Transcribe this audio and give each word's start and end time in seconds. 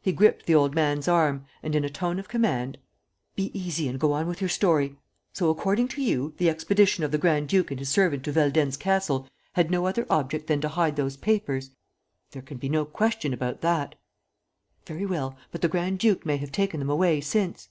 He 0.00 0.12
gripped 0.12 0.46
the 0.46 0.54
old 0.54 0.74
man's 0.74 1.06
arm 1.06 1.44
and, 1.62 1.74
in 1.74 1.84
a 1.84 1.90
tone 1.90 2.18
of 2.18 2.28
command: 2.30 2.78
"Be 3.36 3.50
easy 3.52 3.88
and 3.88 4.00
go 4.00 4.12
on 4.12 4.26
with 4.26 4.40
your 4.40 4.48
story. 4.48 4.96
So, 5.34 5.50
according 5.50 5.88
to 5.88 6.02
you, 6.02 6.32
the 6.38 6.48
expedition 6.48 7.04
of 7.04 7.10
the 7.10 7.18
grand 7.18 7.50
duke 7.50 7.70
and 7.70 7.78
his 7.78 7.90
servant 7.90 8.24
to 8.24 8.32
Veldenz 8.32 8.78
Castle 8.78 9.28
had 9.52 9.70
no 9.70 9.86
other 9.86 10.06
object 10.08 10.46
than 10.46 10.62
to 10.62 10.68
hide 10.70 10.96
those 10.96 11.18
papers?" 11.18 11.72
"There 12.30 12.40
can 12.40 12.56
be 12.56 12.70
no 12.70 12.86
question 12.86 13.34
about 13.34 13.60
that." 13.60 13.96
"Very 14.86 15.04
well. 15.04 15.36
But 15.52 15.60
the 15.60 15.68
grand 15.68 15.98
duke 15.98 16.24
may 16.24 16.38
have 16.38 16.52
taken 16.52 16.80
them 16.80 16.88
away 16.88 17.20
since." 17.20 17.68